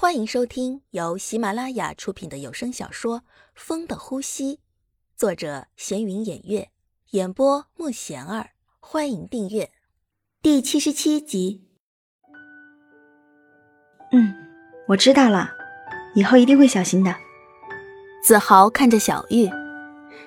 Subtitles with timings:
[0.00, 3.18] 欢迎收听由喜马拉雅出品的有声小说
[3.56, 4.54] 《风的呼吸》，
[5.16, 6.68] 作者闲云掩月，
[7.10, 8.50] 演播莫贤儿。
[8.78, 9.72] 欢迎订阅
[10.40, 11.64] 第七十七集。
[14.12, 14.32] 嗯，
[14.86, 15.50] 我知道了，
[16.14, 17.12] 以后一定会小心的。
[18.22, 19.50] 子豪看着小玉，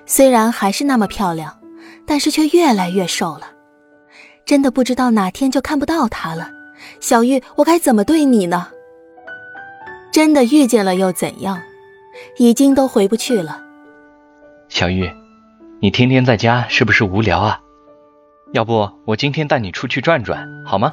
[0.05, 1.57] 虽然还是那么漂亮，
[2.05, 3.53] 但是却越来越瘦了。
[4.43, 6.51] 真的不知道哪天就看不到她了。
[6.99, 8.69] 小玉，我该怎么对你呢？
[10.11, 11.61] 真的遇见了又怎样？
[12.37, 13.61] 已经都回不去了。
[14.67, 15.09] 小玉，
[15.79, 17.59] 你天天在家是不是无聊啊？
[18.51, 20.91] 要不我今天带你出去转转，好吗？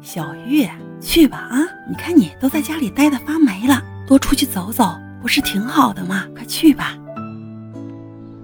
[0.00, 0.68] 小玉，
[1.00, 1.58] 去吧啊！
[1.88, 4.84] 你看你都在家里待的发霉了，多出去走走
[5.20, 6.24] 不是挺好的吗？
[6.34, 6.96] 快去吧。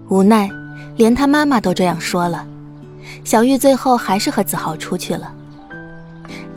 [0.08, 0.50] 无奈，
[0.96, 2.44] 连他妈妈都这样说了，
[3.24, 5.32] 小玉最后还是和子豪出去了。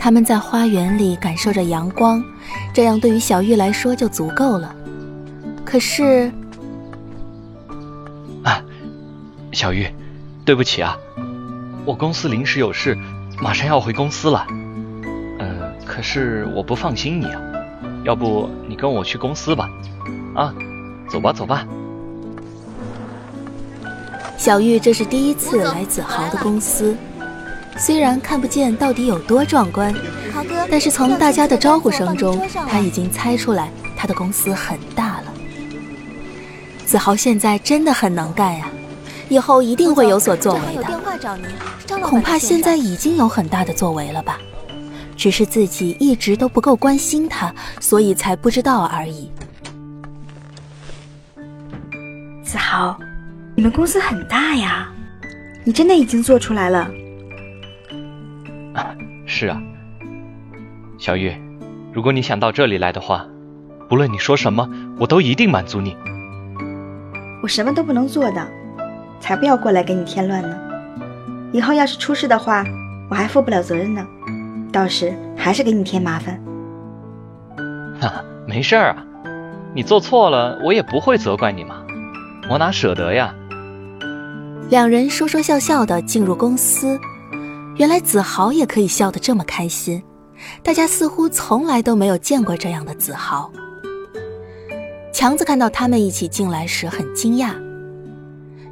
[0.03, 2.23] 他们在花园里感受着阳光，
[2.73, 4.75] 这样对于小玉来说就足够了。
[5.63, 6.31] 可是，
[8.43, 8.59] 啊，
[9.51, 9.87] 小玉，
[10.43, 10.97] 对不起啊，
[11.85, 12.97] 我公司临时有事，
[13.39, 14.47] 马上要回公司了。
[15.37, 17.39] 嗯，可是我不放心你啊，
[18.03, 19.69] 要不你跟我去公司吧？
[20.33, 20.51] 啊，
[21.07, 21.63] 走吧，走吧。
[24.35, 26.97] 小玉这是第一次来子豪的公司。
[27.77, 29.93] 虽然看不见到底有多壮观，
[30.69, 35.33] 但是从大家的招呼声中，他已经猜出来他的公司很大了。
[36.85, 38.69] 子豪现在真的很能干呀，
[39.29, 41.99] 以后一定会有所作为的。
[42.01, 44.37] 恐怕现在已经有很大的作为了吧，
[45.15, 49.31] 只是自己一直都不够关心他，所以才不知道而已。
[52.43, 52.97] 子豪，
[53.55, 54.89] 你们公司很大呀，
[55.63, 56.89] 你真的已经做出来了。
[59.25, 59.61] 是啊，
[60.97, 61.33] 小玉，
[61.93, 63.25] 如果你想到这里来的话，
[63.89, 64.69] 不论你说什么，
[64.99, 65.95] 我都一定满足你。
[67.41, 68.47] 我什么都不能做的，
[69.19, 70.57] 才不要过来给你添乱呢。
[71.51, 72.63] 以后要是出事的话，
[73.09, 74.05] 我还负不了责任呢，
[74.71, 76.39] 到时还是给你添麻烦。
[77.99, 79.03] 哈，没事儿啊，
[79.73, 81.83] 你做错了，我也不会责怪你嘛，
[82.49, 83.33] 我哪舍得呀。
[84.69, 86.99] 两人说说笑笑的进入公司。
[87.77, 90.01] 原来子豪也可以笑得这么开心，
[90.61, 93.51] 大家似乎从来都没有见过这样的子豪。
[95.13, 97.53] 强子看到他们一起进来时很惊讶，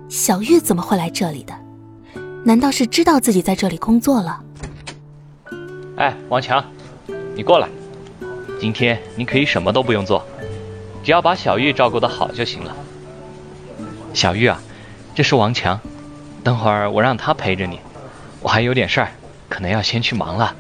[0.10, 1.54] 小玉怎么会来这里的？
[2.44, 4.42] 难道是知道自己在这里工作了？
[5.98, 6.64] 哎，王强，
[7.36, 7.68] 你过来，
[8.60, 10.24] 今天你可以什么都不用做，
[11.04, 12.76] 只要把小玉照顾得好就行了。
[14.14, 14.62] 小玉啊，
[15.16, 15.80] 这是王强，
[16.44, 17.80] 等会儿我让他陪着你。
[18.42, 19.12] 我还有点事儿，
[19.50, 20.56] 可能要先去忙了。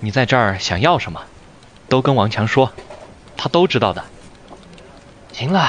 [0.00, 1.22] 你在这儿想要什么，
[1.88, 2.72] 都跟王强说，
[3.36, 4.04] 他都知道的。
[5.32, 5.68] 行了，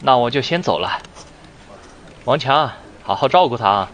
[0.00, 1.02] 那我就先走了。
[2.24, 2.70] 王强，
[3.02, 3.90] 好好照顾他啊！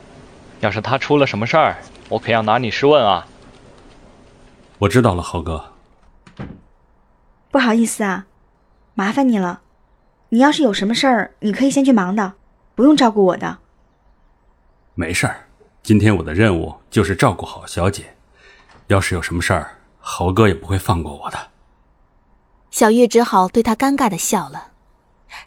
[0.61, 1.79] 要是他出了什么事儿，
[2.09, 3.27] 我可要拿你试问啊！
[4.79, 5.73] 我知道了，豪哥。
[7.51, 8.27] 不好意思啊，
[8.95, 9.63] 麻烦你了。
[10.29, 12.35] 你要是有什么事儿，你可以先去忙的，
[12.75, 13.59] 不用照顾我的。
[14.95, 15.48] 没事儿。
[15.83, 18.15] 今天我的任务就是照顾好小姐，
[18.89, 21.51] 要是有什么事儿，豪哥也不会放过我的。
[22.71, 24.73] 小玉只好对他尴尬的笑了，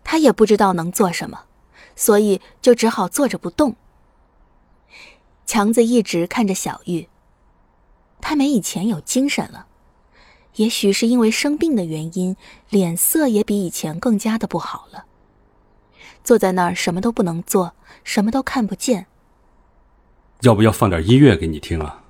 [0.04, 1.44] 他也不知道能做什么，
[1.96, 3.76] 所以就只好坐着不动。
[5.46, 7.08] 强子一直看着小玉，
[8.20, 9.68] 他没以前有精神了，
[10.56, 12.36] 也许是因为生病的原因，
[12.70, 15.06] 脸色也比以前更加的不好了。
[16.24, 19.06] 坐在那儿什么都不能做，什么都看不见。
[20.42, 22.02] 要不要放点音乐给你听啊？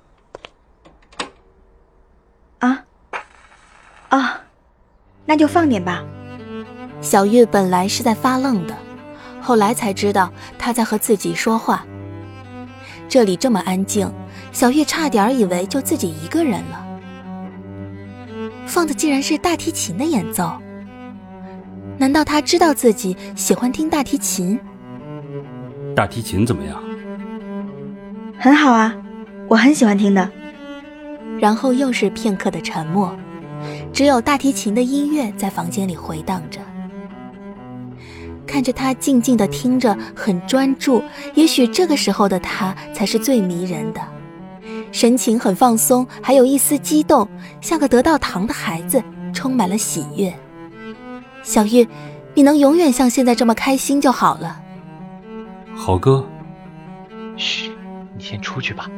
[2.60, 2.84] 啊，
[4.08, 4.40] 啊，
[5.26, 6.02] 那就放点吧。
[7.02, 8.74] 小玉本来是在发愣的，
[9.42, 11.84] 后来才知道他在和自己说话。
[13.06, 14.10] 这里这么安静，
[14.50, 16.88] 小玉差点以为就自己一个人了。
[18.66, 20.50] 放的竟然是大提琴的演奏，
[21.98, 24.58] 难道他知道自己喜欢听大提琴？
[25.94, 26.82] 大提琴怎么样？
[28.42, 28.92] 很好啊，
[29.46, 30.28] 我很喜欢听的。
[31.38, 33.16] 然后又是片刻的沉默，
[33.92, 36.58] 只有大提琴的音乐在房间里回荡着。
[38.44, 41.00] 看着他静静的听着，很专注。
[41.34, 44.00] 也许这个时候的他才是最迷人的，
[44.90, 47.28] 神情很放松，还有一丝激动，
[47.60, 49.00] 像个得到糖的孩子，
[49.32, 50.34] 充满了喜悦。
[51.44, 51.86] 小玉，
[52.34, 54.60] 你能永远像现在这么开心就好了。
[55.76, 56.26] 豪哥，
[57.36, 57.71] 嘘。
[58.22, 58.88] 先出去吧。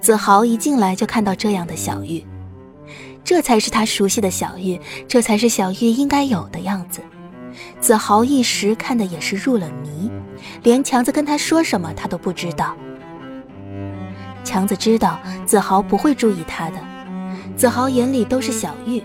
[0.00, 2.24] 子豪一进来就看到这样的小玉，
[3.22, 7.00] 这才是他熟悉的小玉，这才是小玉应该有的样子。
[7.80, 10.10] 子豪一时看的也是入了迷，
[10.62, 12.74] 连强子跟他说什么他都不知道。
[14.42, 16.76] 强子知道子豪不会注意他的，
[17.56, 19.02] 子豪眼里都是小玉。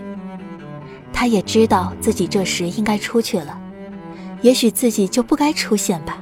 [1.12, 3.60] 他也知道自己这时应该出去了，
[4.40, 6.18] 也许自己就不该出现吧。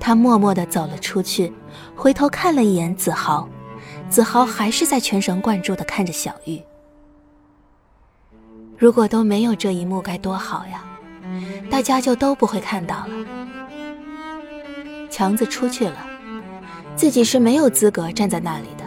[0.00, 1.52] 他默默地走了出去，
[1.94, 3.48] 回头看了一眼子豪，
[4.08, 6.60] 子豪还是在全神贯注地看着小玉。
[8.76, 10.84] 如果都没有这一幕该多好呀，
[11.70, 13.08] 大家就都不会看到了。
[15.10, 16.06] 强子出去了。
[16.94, 18.84] 自己是没有资格站在那里的。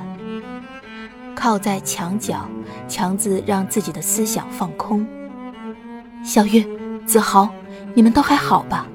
[1.34, 2.46] 靠在墙角，
[2.88, 5.08] 强子让自己的思想放空。
[6.22, 6.68] 小玉、
[7.06, 7.48] 子豪，
[7.94, 8.86] 你们都还好吧？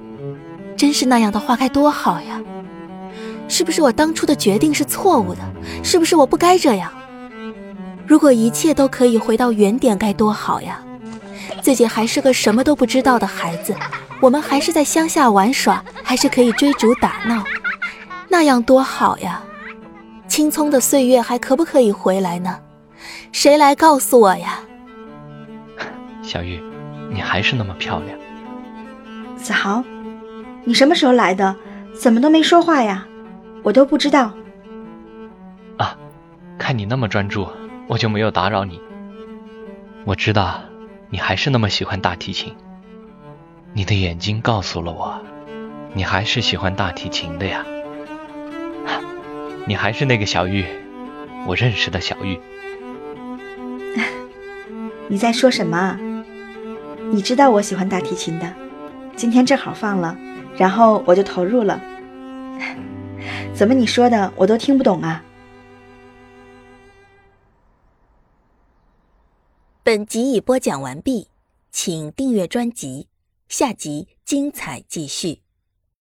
[0.76, 2.38] 真是那样的话该多好呀！
[3.48, 5.40] 是不是我当初的决定是错误的？
[5.82, 6.92] 是不是我不该这样？
[8.06, 10.80] 如果一切都可以回到原点，该多好呀！
[11.60, 13.74] 自己还是个什么都不知道的孩子，
[14.20, 17.44] 我们还是在乡下玩耍，还是可以追逐打闹。
[18.28, 19.42] 那样多好呀！
[20.28, 22.58] 青葱的岁月还可不可以回来呢？
[23.32, 24.60] 谁来告诉我呀？
[26.22, 26.60] 小玉，
[27.12, 28.18] 你还是那么漂亮。
[29.36, 29.82] 子豪，
[30.64, 31.54] 你什么时候来的？
[31.98, 33.06] 怎么都没说话呀？
[33.66, 34.32] 我都不知道。
[35.76, 35.98] 啊，
[36.56, 37.48] 看你那么专注，
[37.88, 38.80] 我就没有打扰你。
[40.04, 40.60] 我知道
[41.10, 42.54] 你还是那么喜欢大提琴。
[43.72, 45.20] 你的眼睛告诉了我，
[45.94, 47.66] 你还是喜欢大提琴的呀。
[49.66, 50.64] 你还是那个小玉，
[51.44, 52.38] 我认识的小玉。
[55.10, 55.98] 你在说什么？
[57.10, 58.46] 你知道我喜欢大提琴的，
[59.16, 60.16] 今天正好放了，
[60.56, 61.80] 然后我就投入了。
[63.56, 65.24] 怎么你说的我都听不懂啊？
[69.82, 71.28] 本集已播讲完毕，
[71.70, 73.08] 请订阅专辑，
[73.48, 75.45] 下集精彩继续。